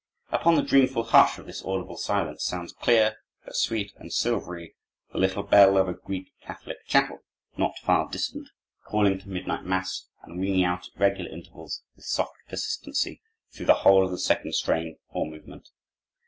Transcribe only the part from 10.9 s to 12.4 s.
regular intervals, with soft